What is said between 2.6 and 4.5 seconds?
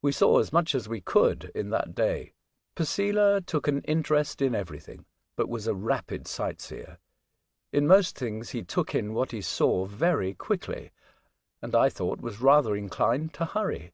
Posela took an interest